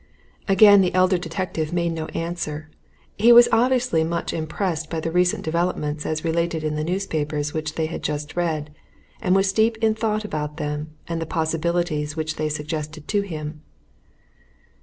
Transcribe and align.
Again 0.47 0.81
the 0.81 0.95
elder 0.95 1.19
detective 1.19 1.71
made 1.71 1.91
no 1.91 2.07
answer. 2.07 2.71
He 3.19 3.31
was 3.31 3.47
obviously 3.51 4.03
much 4.03 4.33
impressed 4.33 4.89
by 4.89 4.99
the 4.99 5.11
recent 5.11 5.45
developments 5.45 6.07
as 6.07 6.25
related 6.25 6.63
in 6.63 6.75
the 6.75 6.83
newspapers 6.83 7.53
which 7.53 7.75
they 7.75 7.85
had 7.85 8.01
just 8.01 8.35
read, 8.35 8.73
and 9.21 9.35
was 9.35 9.53
deep 9.53 9.77
in 9.77 9.93
thought 9.93 10.25
about 10.25 10.57
them 10.57 10.89
and 11.07 11.21
the 11.21 11.27
possibilities 11.27 12.15
which 12.17 12.37
they 12.37 12.49
suggested 12.49 13.07
to 13.09 13.21
him. 13.21 13.61